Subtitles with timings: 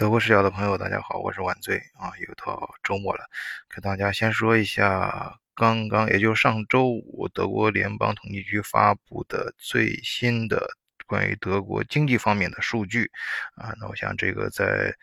[0.00, 3.28] 德国视角的朋友，大家好，我是晚醉啊，又到周末了，
[3.68, 10.66] 给大家先说一下刚刚，也就上周五，德国联邦统计局发布的最新的
[11.06, 13.10] 关于德国经济方面的数据
[13.56, 13.74] 啊。
[13.78, 14.94] 那我想这个在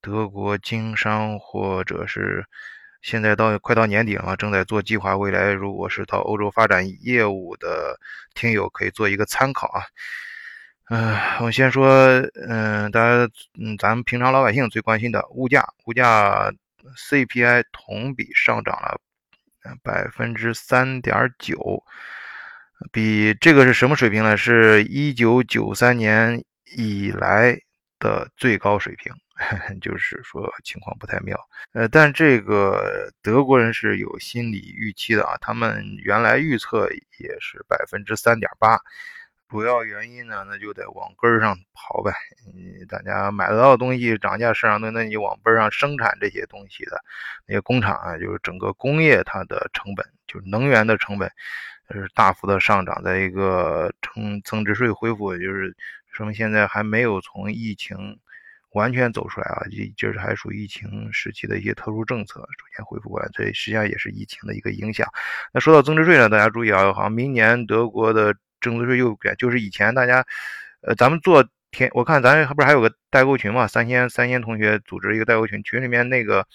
[0.00, 2.42] 德国经商或者是
[3.02, 8.00] 现在到快到年底了，正在做计划，未来如果是到欧洲发展业务的
[8.34, 9.84] 听友，可以做一个参考啊。
[10.92, 11.88] 嗯，我先说，
[12.48, 16.52] 嗯，大家，嗯，咱们平常老百姓最关心的物价，物价
[16.96, 18.98] CPI 同比上涨了
[19.84, 21.80] 百分之三点九，
[22.90, 24.36] 比这个是什么水平呢？
[24.36, 26.42] 是一九九三年
[26.76, 27.56] 以来
[28.00, 29.12] 的最高水平，
[29.80, 31.38] 就是说情况不太妙。
[31.72, 38.76] 呃，但这个德国人是有心理预期的啊，他们原来预测也是百分之三点八。
[39.50, 42.12] 主要原因呢，那就得往根儿上刨呗。
[42.46, 47.02] 嗯，大家买得到的东西涨价市场的，那你往根儿上生产这些东西的
[47.46, 51.28] 那些工厂啊，就是整个工业它的成本，就是能源的成本，
[51.90, 53.02] 是大幅的上涨。
[53.02, 55.76] 在一个增增值税恢复，就是
[56.12, 58.20] 说明现在还没有从疫情
[58.70, 65.08] 完全走出来啊，这就是还属于疫情时期的一些特殊政策逐渐恢复过来，这实际上也是疫情的一个影响。
[65.52, 68.32] 那说到增值税呢，大家注意啊，好像明年德国的。
[68.60, 70.24] 增值税又改，就是以前大家，
[70.82, 73.66] 呃，咱们做天，我看咱不是还有个代购群嘛？
[73.66, 76.46] 三千三千同学组织一个代购群，群里面那个，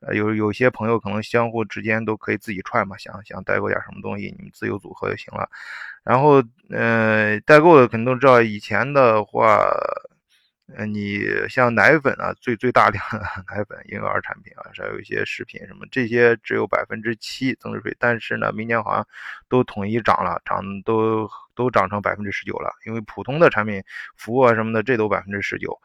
[0.00, 5.48] 呃，有有些朋友可能相互之间都可以自己串嘛，想想代购点什么东西，你们自由组合就行了。
[6.04, 9.68] 然后，呃，代购的肯定都知道，以前的话。
[10.76, 19.06] 嗯，你像奶粉啊，最最大量的 奶粉、婴幼儿产品啊，还有一些食品什么，这些只有百分之七增值税，但是呢，明年好像
[19.48, 22.70] 都统一涨了，涨都都涨成百分之十九了。
[22.84, 23.82] 因为普通的产品、
[24.16, 25.80] 服务啊什么的，这都百分之十九。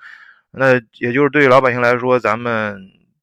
[0.51, 2.77] 那也就是对于老百姓来说，咱们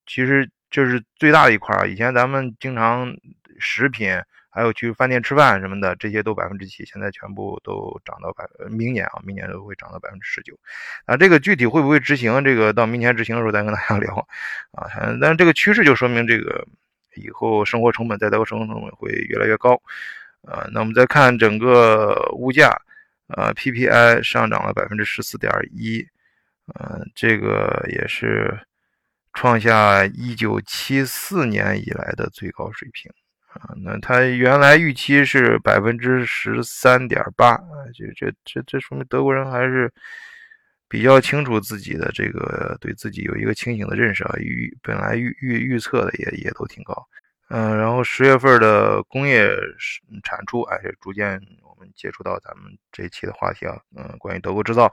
[0.06, 1.88] 其实这是最大的一块儿。
[1.88, 3.14] 以前咱们经常
[3.58, 4.18] 食品。
[4.50, 10.58] 还有去饭店吃饭什么的，这些都百分之七，现在全部都涨到百，明年啊，明年都会涨到百分之十九。
[11.06, 12.42] 啊，这个具体会不会执行？
[12.42, 14.26] 这个到明年执行的时候再跟大家 聊
[14.72, 14.88] 啊。
[15.20, 16.66] 但这个趋势就说明这个
[17.14, 19.80] 以后生活成本在德国生活成本会越来越高。
[20.42, 22.70] 啊，那我们再看整个物价，
[23.28, 26.04] 呃，PPI 上涨了百分之十四点一，
[26.74, 28.58] 嗯，这个也是
[29.34, 33.12] 创下一九七四年以来的最高水平。
[33.60, 39.92] 啊，那他原来预期是百分之十三点八啊，这这这这说明德国人还是
[40.88, 47.06] 比较清楚自己的这个，对自己有一个清醒的认识啊，预本来预预预测的也也都挺高，
[47.50, 49.50] 嗯，然后十月份的工业
[50.24, 54.90] 产出，哎，逐渐我们接触到咱们这期的话题啊，嗯，关于德国制造，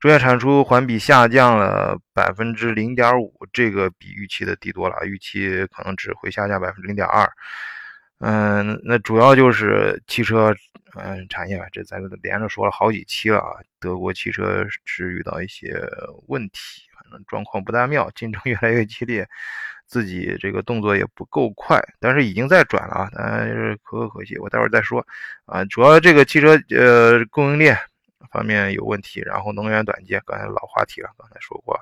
[0.00, 7.30] 逐渐产出环比下降了百分之零点五，这个比预期的低多了，预期可能只会下降百分之零点二。
[8.18, 10.54] 嗯，那主要就是汽车，
[10.94, 13.60] 嗯，产业吧，这咱连着说了好几期了啊。
[13.78, 15.78] 德国汽车是遇到一些
[16.26, 19.28] 问题，反正状况不大妙，竞争 越来越激烈，
[19.86, 25.06] 自己这个动作也不够快，但是已经在转了啊，但是可可可惜，我待会儿再说
[25.44, 25.62] 啊。
[25.66, 27.78] 主要这个汽车呃供应链
[28.30, 31.78] 方面有问题，然后能源短缺，刚才老话题了，刚才说过，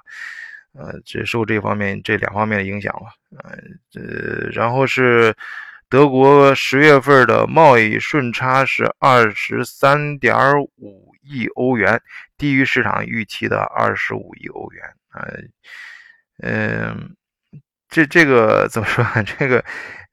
[0.72, 3.56] 呃，这受这方面这两方面的影响吧，呃，
[3.88, 5.32] 这然后是。
[5.88, 10.34] 德国十月份的贸易顺差是二十三点
[10.76, 12.00] 五亿欧元，
[12.36, 14.82] 低于市场预期的二十五亿欧元。
[15.12, 15.38] 呃，
[16.42, 17.14] 嗯，
[17.88, 19.04] 这这个怎么说？
[19.38, 19.64] 这个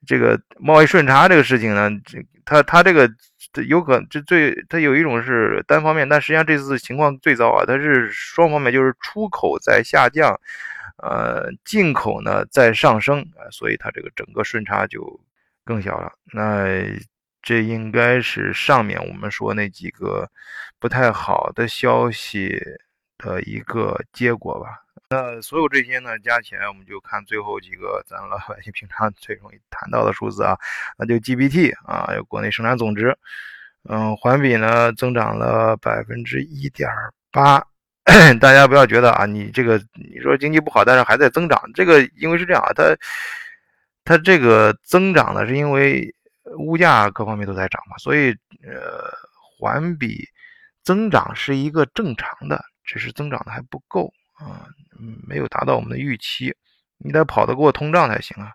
[0.05, 3.09] 这个贸易顺差这个事情呢，这它它这个
[3.67, 10.39] 有可这最它有一种是单方面，但实际上这次情况最糟啊，它是双方面，就是出口在下降，
[11.01, 15.19] 呃，进口呢在上升啊，所以它这个整个顺差就。
[15.63, 16.65] 更小了，那
[17.41, 20.29] 这应该是上面我们说那几个
[20.79, 22.59] 不太好的消息
[23.17, 24.81] 的一个结果吧。
[25.09, 30.57] 那所有这些呢加起来，我们就看最后几个咱老百姓平常 最容易谈到的数字啊，
[30.97, 33.17] 那就 GPT 啊，有国内生产总值，
[33.89, 36.89] 嗯，环比呢增长了百分之一点
[37.31, 37.63] 八。
[38.39, 42.95] 大家不要觉得啊，你这个你说经济不好，但是还在增长，这个因为是这样啊，它。
[44.03, 46.13] 它这个增长呢，是因为
[46.57, 48.31] 物价各方面都在涨嘛，所以
[48.63, 49.11] 呃，
[49.57, 50.27] 环比
[50.83, 54.67] 增长是一个正常的，只是增长的还不够啊，
[55.27, 56.55] 没有达到我们的预期，
[56.97, 58.51] 你得跑得过通胀才行啊。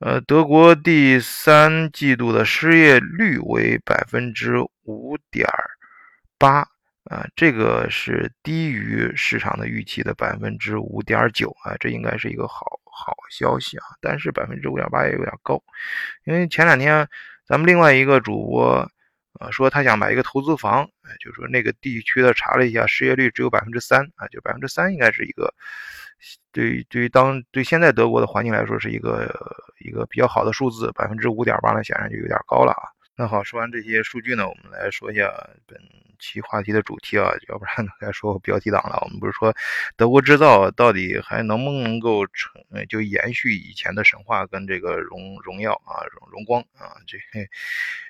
[0.00, 5.46] 呃，德国第三季度的失业率为百分之五点
[6.38, 6.66] 八，
[7.04, 13.84] 啊，这个是低于市场的预期的百分之五点九啊，这应该是一个好好消息啊。
[14.00, 15.62] 但是百分之五点八也有点高，
[16.24, 17.08] 因为前两天
[17.46, 18.90] 咱们另外一个主播。
[19.40, 25.52] 啊，说他想买一个投资房，哎，就说那个地区的查了一下，失业率只有百分之三啊，就百分之三应该是一个，
[26.52, 29.28] 对于对于当对现在德国的环境来说是一个
[29.80, 32.86] 一个比较好的数字，百分之五点八呢显然就有点高了啊。
[33.16, 35.28] 那好，说完这些数据呢，我们来说一下
[35.66, 35.76] 本
[36.24, 38.98] 期话题的主题啊，要不然该说标题党了。
[39.02, 39.54] 我们不是说
[39.94, 42.50] 德国制造到底还能不能够成
[42.88, 46.96] 就延续以前的神话跟这个荣荣耀啊荣荣光啊？
[47.06, 47.18] 这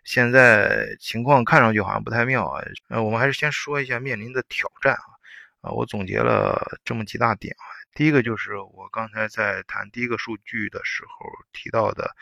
[0.05, 2.63] 现在情况看上去好像不太妙啊。
[2.89, 7.67] 呃，我们还是先说一下面临的挑战啊啊，我总结了这么几大点啊。
[7.95, 12.15] 第一个就是我刚才在谈第一个数据的时候提到的。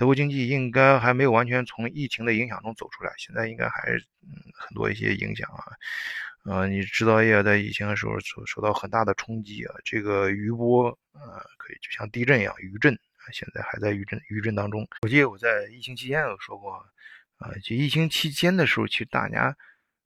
[0.00, 4.02] 德国经济应该还没有完全从疫情的影响中走出来，现在应该还是
[4.54, 5.62] 很多一些影响啊。
[6.44, 11.20] 呃，你制造业在疫情的时候受受到很大的冲击啊，这个余波呃，
[11.58, 14.88] 可以就像地震一样余震啊，现在还在余震余震当中。
[15.02, 16.72] 我记得我在疫情期间有说过，
[17.36, 19.54] 啊，就疫情期间的时候，其实大家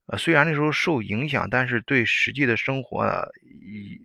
[0.07, 3.97] 呃虽然那时候受影响，但是对实际的生活啊以。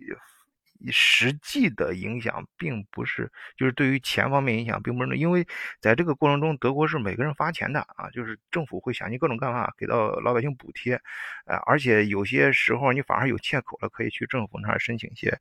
[0.89, 5.45] 实际的影响并不是，就是对于钱方面影响并不是，因为
[5.79, 10.93] 在这个过程中，德国是每个人发钱的啊，就是政府会想尽各种办法给到老百姓补贴，
[11.45, 15.37] 呃，而且有些时候你反而有借口了，可以去政府那儿申请一些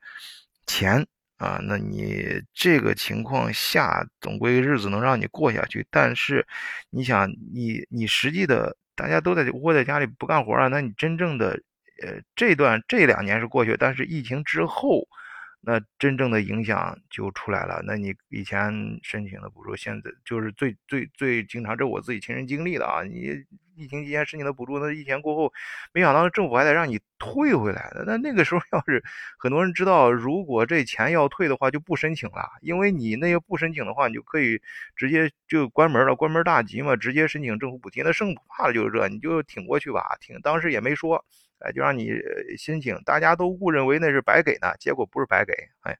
[0.66, 1.06] 钱
[1.38, 5.86] 啊，那你这个情况下，总归日子能让你过下去。
[5.90, 6.46] 但是
[6.90, 11.60] 你想，你你实际的大家都在窝在家里不干活了，那你真正的
[12.02, 15.08] 呃这段这两年是过去，但是疫情之后。
[15.60, 17.82] 那真正的影响就出来了。
[17.84, 18.72] 那你以前
[19.02, 23.02] 申请的补助，现在就是最最最经常，这我自己亲身经历的啊。
[23.02, 23.44] 你
[23.76, 25.52] 疫情期间申请的补助，那疫情过后，
[25.92, 28.04] 没想到政府还得让你退回来的。
[28.06, 29.02] 那那个时候 要是
[29.38, 34.60] 很多人知道，如果这钱要退的话，就不申请了，因为你那个不申请的话，你就可以
[34.96, 38.02] 直接就关门了，关门大吉嘛，直接申请政府补贴。
[38.02, 41.24] 那生不怕的就是这，你就挺过去吧，挺当时也没说。
[41.60, 42.10] 哎，就让你
[42.58, 45.52] 申请，大家都误认为那是白给呢，结果不是白给。
[45.82, 45.96] 哎，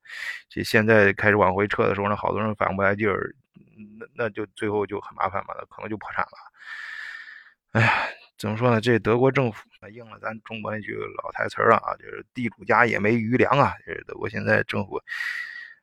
[0.49, 3.35] 这现在开始往回撤的时候呢，好多人反不来劲儿，
[3.99, 6.33] 那那就最后就很麻烦嘛，那可能就破产了。
[7.73, 7.93] 哎呀，
[8.39, 8.81] 怎么说呢？
[8.81, 13.75] 这德国政府应了咱中国那句老台词儿啊，就是地主家也没余粮啊。
[13.85, 15.01] 这德国现在政府，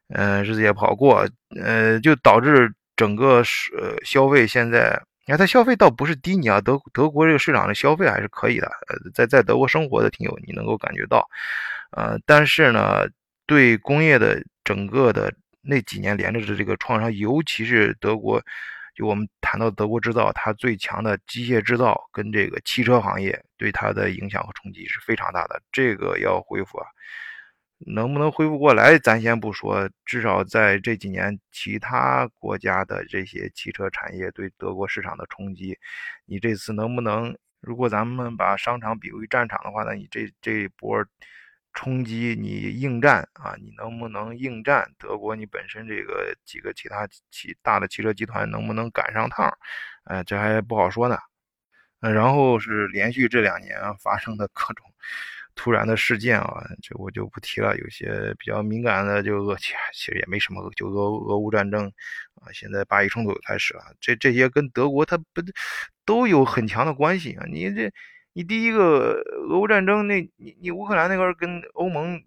[0.09, 1.29] 嗯，日子也不好过，
[1.61, 4.99] 呃，就导致整个是消费现在。
[5.27, 8.67] 你看，它消费倒不是低，你啊，德德国这个市场的消费还是可以的。
[8.87, 11.27] 呃，在在德国生活的听友，你能够感觉到，
[11.91, 13.05] 呃，但是呢，
[13.45, 18.41] 对工业的整个的那几年连着的这个创伤，尤其是德国，
[18.95, 25.61] 就我们谈到德国制造，它最强的机械制造跟这个汽车行业，对它的影响和冲击是非常大的。
[25.73, 26.87] 这个要恢复啊。
[27.79, 29.89] 能不能恢复过来，咱先不说。
[30.05, 35.77] 至少在这几年，其他国家的这些汽车产业对德国市场的冲击，
[36.25, 37.37] 你这次能不能？
[37.59, 41.03] 如果咱们把商场比为战场的话，那你这这一波
[41.73, 44.89] 冲击，你应战啊，你能不能应战？
[44.99, 49.51] 德国你本身这个几个其他汽大的汽车集团能不能赶上趟？
[50.05, 51.17] 哎，这还不好说呢。
[52.01, 54.85] 嗯，然后是连续这两年发生的各种。
[55.57, 57.75] 突然的事件啊，这我就不提了。
[57.77, 61.91] 有些比较敏感的，就俄，其实也没什么，就俄俄乌战争
[62.35, 63.81] 啊，现在巴以冲突开始了。
[63.99, 65.41] 这这些跟德国它不
[66.05, 67.45] 都有很强的关系啊？
[67.51, 67.91] 你这
[68.33, 72.21] 你第一个俄乌战争，那你你乌克兰那边跟欧盟，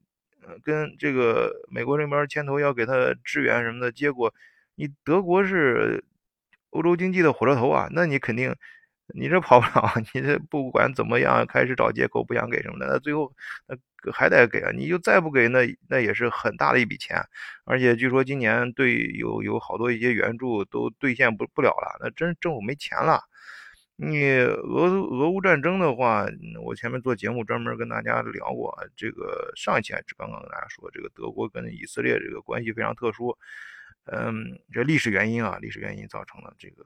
[0.63, 4.35] 跟这个美国那边牵头要给他支援什么的，结果
[4.75, 6.05] 你德国是
[6.71, 8.55] 欧洲经济的火车头啊，那你肯定。
[9.14, 13.33] 你这跑不了， 你这不管怎么样，开始找借口不想给什么的，那最后
[13.67, 13.76] 那
[14.12, 14.71] 还得给啊！
[14.73, 17.23] 你就再不给，那那也是很大的一笔钱，
[17.64, 23.21] 而且据说今年对有有好多一些援助都兑现不不了了，那真政府没钱了。
[24.02, 26.26] 你俄俄乌战争的话，
[26.64, 33.37] 我前面做节目专门跟大家聊过，这个上一期还是刚刚跟大家说，这个德国跟以色列这个关系非常特殊。
[34.07, 36.83] 嗯，这历史原因啊，历史原因造成了这个，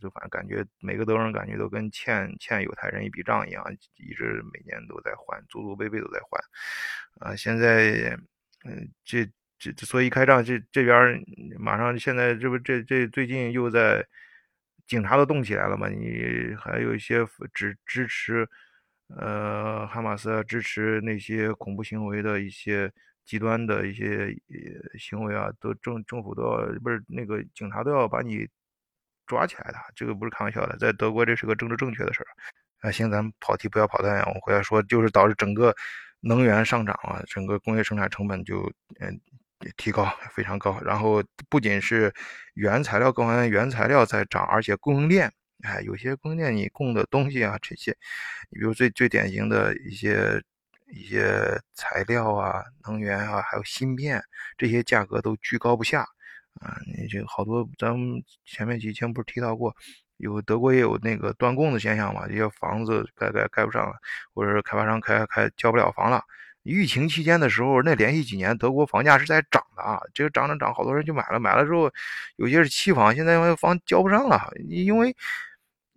[0.00, 3.64] 就反正感觉每个德国人感觉都跟欠欠犹太人一笔账一样，
[3.96, 7.30] 一直每年都在还，祖祖辈辈都在还。
[7.30, 8.18] 啊，现在，
[8.64, 9.26] 嗯，这
[9.58, 11.24] 这所以一开仗，这这边
[11.58, 14.06] 马上现在这不这这最近又在
[14.86, 15.88] 警察都动起来了嘛？
[15.88, 18.46] 你还有一些支支持，
[19.16, 22.92] 呃，哈马斯支持那些恐怖行为的一些。
[23.30, 24.36] 极端的一些
[24.98, 28.44] 行为啊，都政政府都要不是那个警察都要把你
[29.24, 32.26] 抓起来的，这个不是开玩笑的，在德国这是个政治正确的事儿。
[32.80, 35.72] 啊，行，咱们跑题不要跑太远，我回来说，就是导致整个
[36.22, 38.68] 能源上涨啊，整个工业生产成本就
[38.98, 39.20] 嗯
[39.76, 40.80] 提高非常高。
[40.84, 42.12] 然后不仅是
[42.54, 45.32] 原材料各方面原材料在涨，而且供应链，
[45.62, 47.96] 哎，有些供应链你供的东西啊，这些，
[48.50, 50.42] 你比如最最典型的一些
[50.92, 54.22] 一些材料啊、能源啊，还有芯片，
[54.56, 56.02] 这些价格都居高不下
[56.60, 56.76] 啊。
[56.86, 59.74] 你这好多，咱们前面几期不是提到过？
[60.18, 62.26] 有德国也有那个断供的现象嘛？
[62.28, 63.94] 这些房子盖盖盖不上了，
[64.34, 66.22] 或者是开发商开开交不了房了。
[66.62, 71.90] 疫情期间的时候，那连续几年德国房价是在涨的啊，这个涨涨涨，好多人就买了，买了之后，
[72.36, 75.16] 有些是期房，现在因为房交不上了，因为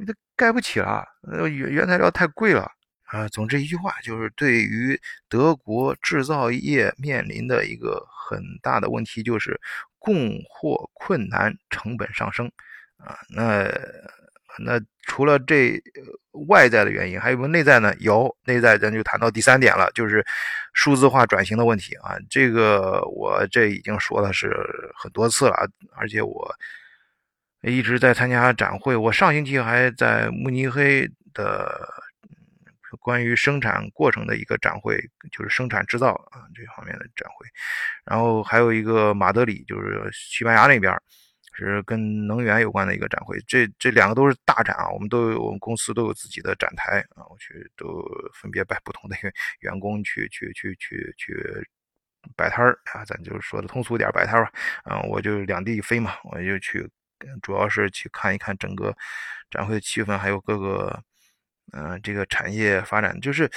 [0.07, 1.05] 它盖不起了，
[1.49, 2.71] 原原材料太贵了
[3.13, 3.27] 啊。
[3.29, 9.59] 总之一句话，就是对于德国制造业面临的一个很大的问题，就是
[9.99, 12.51] 供货困难，成本上升。
[12.97, 13.69] 啊，那
[14.59, 15.81] 那除了这
[16.47, 17.93] 外在的原因，还有没有内在呢？
[17.99, 20.25] 有内在，咱就谈到第三点了，就是
[20.73, 22.15] 数字化转型的问题啊。
[22.29, 24.55] 这个我这已经说的是
[24.95, 25.67] 很多次了，
[25.97, 26.55] 而且我
[27.61, 28.95] 一直在参加展会。
[28.95, 31.87] 我上星期还在慕尼黑的
[33.03, 34.97] 关于生产过程的一个展会，
[35.31, 37.45] 就是生产制造啊这方面的展会，
[38.03, 40.91] 然后还有一个马德里，就是西班牙那边。
[41.55, 49.15] 是跟能源有关的一个展会，这这两个都是大展啊，我们都有我们公司都有自己的展台啊，我去都分别摆不同的
[49.61, 51.35] 员工去去去去去
[52.35, 54.51] 摆摊儿啊，咱就说的通俗点摆摊儿吧，
[54.83, 56.89] 啊，我就两地飞嘛，我就去，
[57.43, 58.91] 主要是去看一看整个
[59.51, 61.03] 展会的气氛，还有各个。
[61.71, 63.49] 嗯，这个产业发展就是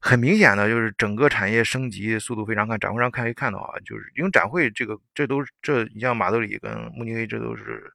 [0.00, 2.76] 很明显的，就是整个产业升级速度非常快。
[2.78, 7.92] 展会上看可以看到啊，就是因为展会这个，这都是这，你像马德里跟慕尼黑，这都是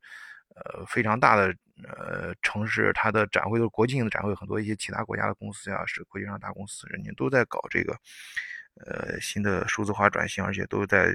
[0.55, 7.93] 呃非常大的呃城市，它的展会都是国际性的展会，很多一些其他国家的公司呀，是国际上大公司，人家都在搞这个
[8.85, 11.13] 呃新的数字化转型，而且都在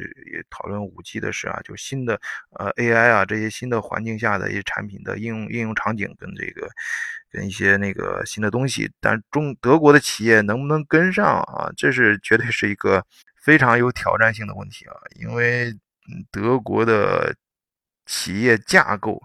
[0.50, 2.20] 讨论五 G 的事啊，就新的
[2.58, 6.68] 呃 AI 啊这些新的环境下的一些产品的应用应用场景跟这个。
[7.32, 11.72] 跟一些那个新的东西，但中德国的企业能不能跟上啊？
[11.74, 13.02] 这是绝对是一个
[13.40, 14.94] 非常有挑战性的问题啊！
[15.18, 15.74] 因为
[16.30, 17.34] 德国的
[18.04, 19.18] 企业架构，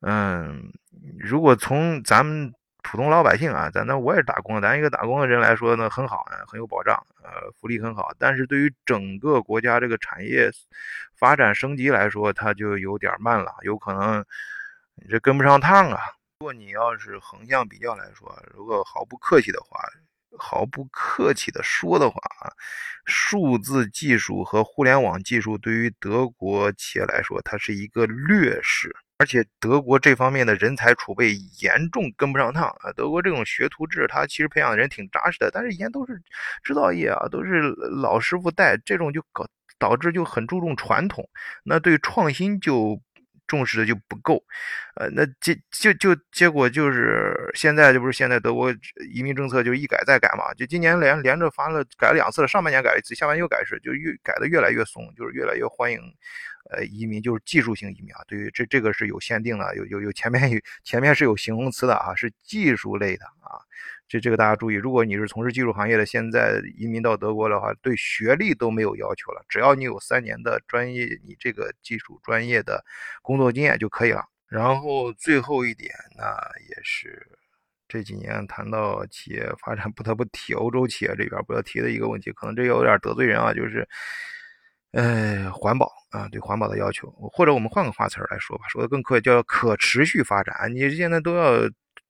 [0.00, 0.72] 嗯，
[1.20, 2.50] 如果从咱们
[2.82, 8.10] 普通老百姓啊，咱那我也是打工，咱一个打工的人来说呢，很好，很有保障，呃，福利很好。
[8.18, 10.50] 但是对于整个国家这个产业
[11.14, 14.24] 发展升级来说，它就有点慢了，有可能
[14.94, 16.00] 你这跟不上趟啊。
[16.42, 19.78] 如果你要是横向比较来说，如果毫不客气的话，
[20.36, 22.50] 毫不客气的说的话啊，
[23.04, 32.90] 数字技术和互联网技术对于德国企业来说，它是一个劣势，而且德国这方面的人才储备严重跟不上趟啊。
[32.96, 36.20] 德国这种学徒制，它其实培养的人挺扎实的，但是以前都是
[36.64, 37.60] 制造业啊，都是
[38.02, 39.46] 老师傅带，这种就搞
[39.78, 41.24] 导致就很注重传统，
[41.62, 43.00] 那对创新就。
[43.46, 44.42] 重视的就不够，
[44.96, 48.74] 呃，那结就就结果就是现在这不是现在德国
[49.12, 56.00] 移民政策就一改再改嘛，就今年连连着发了改了两次了，上半年改了一次，下半年又改一次，就越改的越来越松，就是越来越欢迎
[56.70, 63.60] 呃移民，就是技术性移民啊，对于这这个是有限定的，有有有前面有前面是有形容词的啊，是技术类的啊。
[64.12, 72.84] 这这个大家注意，如果你是从事技术行业的，现在移民到德国的话，对学历都没有要求了，只要你有三年的专业，你这个技术专业的
[73.22, 74.22] 工作经验就可以了。
[74.48, 76.24] 然后最后一点，那
[76.68, 77.26] 也是
[77.88, 83.88] 这几年谈到企业发展不得不提欧洲企业这边不要提的一个问题，可能这有点得罪人啊，就是，
[84.92, 91.62] 呃，环保啊，对环保的要求，或者我们换个话词来说吧，说的更客叫可持续发展，你现在都要。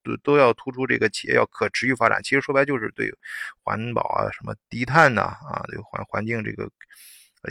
[0.02, 3.12] 都都要突出这个企业要可持续发展，其实说白就是对
[3.62, 6.70] 环保啊、什么低碳呐啊、对环环境这个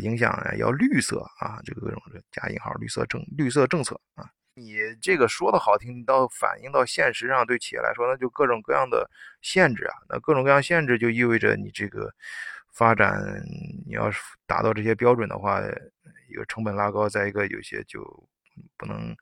[0.01, 4.29] 影响啊，要绿色啊，这个各种加引号绿色政绿色政策啊。
[4.53, 9.09] 你这个说的好听，到反映到现实上，对企业来说，那就各种各样的
[9.41, 9.93] 限制啊。
[10.09, 12.13] 那各种各样限制就意味着你这个
[12.73, 13.21] 发展，
[13.85, 15.61] 你要是达到这些标准的话，
[16.29, 18.03] 一个成本拉高，再一个有些就
[18.77, 19.15] 不能。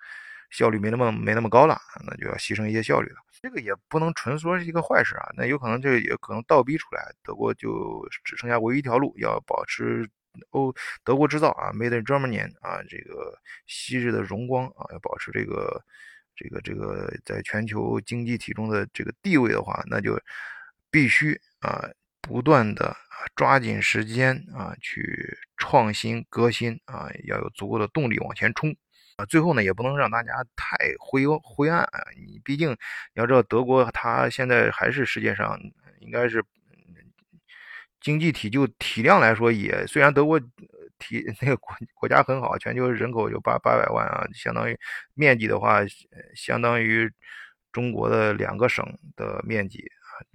[0.49, 3.17] 效率没那么没那么高了，那就要牺牲一些效率了。
[3.41, 10.09] 这个也不能纯说是一个坏事啊，那有可能这也可能倒逼出来，德国就只剩下唯一一条路，要保持
[10.49, 15.81] 欧德国制造啊，Made in Germany 啊，这个昔日的荣光啊，要保持这个
[16.35, 20.19] 这个这个在全球经济体中的这个地位的话，那就
[20.91, 21.87] 必须啊
[22.21, 22.95] 不断的
[23.35, 28.75] 抓紧时间啊去创新革新啊，要有足够的动力往前冲。
[29.19, 31.99] 啊，最后呢，也不能让大家太灰灰暗啊。
[32.15, 32.77] 你毕竟你
[33.15, 35.59] 要知道，德国它现在还是世界上
[35.99, 36.41] 应该是
[37.99, 40.39] 经济体就体量来说，也虽然德国
[40.99, 44.79] 体那个国国家很好，全球人口有八八百万啊，相当于
[45.15, 45.81] 面积的话，
[46.33, 47.11] 相当于
[47.73, 48.85] 中国的两个省
[49.17, 49.79] 的面积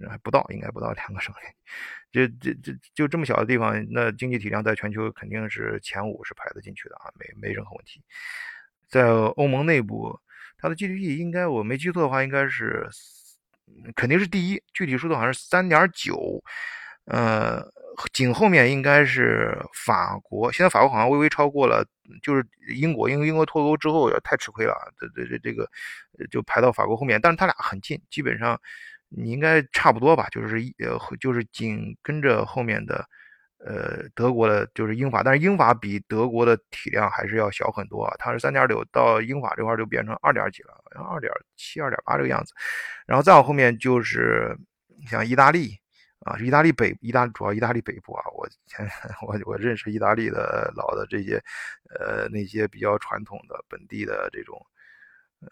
[0.05, 1.33] 啊，还不到，应该不到两个省。
[2.11, 8.01] 这这这就这么小的地方，那经济体量在全球肯定是前五是排得进去的啊，没没任何问题。
[8.89, 10.19] 在欧盟内部，
[10.57, 12.87] 它的 GDP 应该我没记错的话，应该是
[13.95, 16.43] 肯定是第一，具体数字好像是三点九，
[17.05, 17.63] 呃，
[18.13, 21.85] 紧后面应该是法国，现在法国好像微微超过了，
[22.23, 25.69] 就是英国，因为英国脱欧之后也太吃亏了，这这这这个
[26.31, 28.59] 就排到法国后面，但是他俩很近，基本上
[29.09, 33.05] 你应该差不多吧，就是一呃就是紧跟着后面的。
[33.57, 38.13] 呃，德国的就是英法，但是英法比德国的体量还是要小很多啊。
[38.19, 42.53] 它是三点六，到英法这块就变成二点几了，好像二点七、二点八这个样子。
[43.07, 44.55] 然后再往后面就是
[45.07, 45.75] 像意大利
[46.19, 48.23] 啊，意大利北，意大主要意大利北部啊。
[48.33, 48.47] 我
[49.25, 51.41] 我我认识意大利的老的这些
[51.97, 54.63] 呃那些比较传统的本地的这种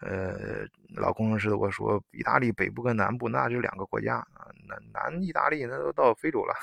[0.00, 6.54] 呃老工程师的，我说意大利北部跟南部那就两个国家啊，南南意大利那都到非洲了。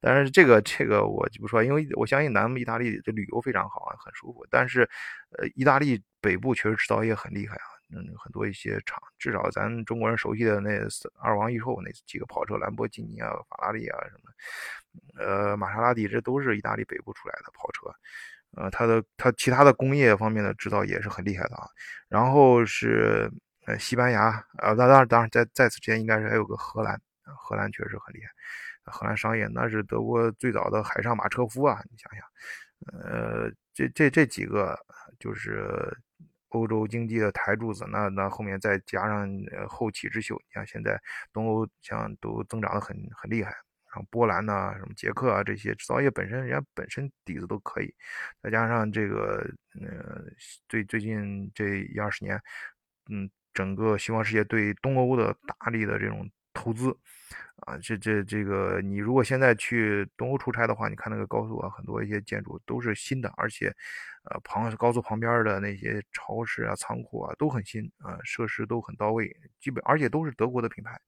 [0.00, 4.46] 但是这个这个我就不说，因为我相信南意大利的旅游非常好啊，很舒服。
[4.50, 4.88] 但是，
[5.38, 10.70] 呃，意大利北部确实制造业很厉害啊，嗯，很多一些厂，至少咱中国人熟悉的那
[11.20, 17.94] 二王一后那几个跑车，兰博基尼啊、法拉利啊什么，呃，玛莎拉蒂，这都是意大利北部出来的跑车。
[18.54, 21.66] 呃，它的它其他的工业方面的制造也是很厉害的啊。
[22.08, 23.30] 然后是
[23.66, 28.28] 呃西班牙呃，当然当然在在此之前应该是还有个荷兰，荷兰确实很厉害。
[28.84, 31.80] 荷兰商业那是德国最早的海上马车夫啊！
[31.90, 32.24] 你想想，
[32.98, 34.78] 呃，这这这几个
[35.18, 35.96] 就是
[36.48, 39.28] 欧洲经济的台柱子，那那后面再加上
[39.68, 41.00] 后起之秀，你像现在
[41.32, 43.54] 东欧像都增长的很很厉害，
[43.94, 47.94] 像波兰呐、什么捷克啊这些制造业本身人家本身底子都可以，
[48.42, 49.48] 再加上这个
[49.80, 50.22] 呃
[50.68, 52.38] 最最近这一二十年，
[53.10, 56.96] 嗯，整个西方世界对东欧的大力的这种投资。
[57.64, 63.72] 啊，这这这个，你如果现在去东欧出差的话，你看那个高速啊，很多一些建筑都是新的，而且，
[64.24, 71.00] 呃，旁高速旁边的那些超市啊、仓库啊都很新啊，设施都很到位，基本而且都是德国的品牌，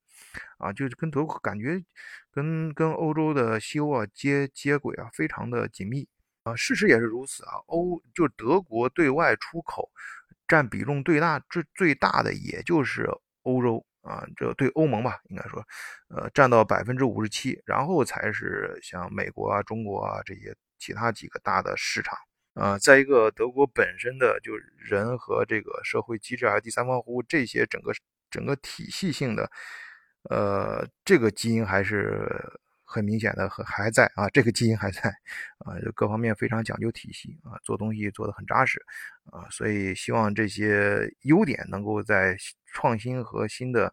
[0.57, 1.83] 啊，就是跟德国感觉
[2.31, 6.07] 跟跟欧洲的西欧啊接接轨啊，非常的紧密
[6.43, 9.91] 啊，事实也是如此啊，欧就德国对外出口
[10.47, 13.09] 占比重最大最最大的也就是
[13.41, 13.85] 欧洲。
[14.05, 15.61] 啊，这对欧盟吧，应该说，
[16.09, 22.17] 呃，占到百分之五十七，然后才是像美国啊、中国啊这些其他几个大的市场。
[22.53, 27.91] 啊，再一个德国本身的就人和这个社会机制啊、第三方服务这些整个
[28.29, 29.49] 整个体系性的，
[30.29, 32.59] 呃，这个基因还是。
[32.87, 35.01] 很明显的，还还在啊，这个基因还在
[35.57, 38.79] 啊，各方面非常讲究体系啊，做东西做得很扎实
[39.31, 42.37] 啊，所以希望这些优点能够在
[42.75, 43.91] 创新和新的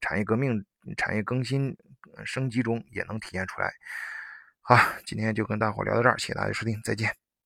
[0.00, 0.64] 产业革命、
[0.96, 1.76] 产业更新、
[2.24, 3.70] 升级中也能体现出来。
[4.62, 7.29] 好，今天就跟大伙聊到这儿，谢谢大家收听，再见。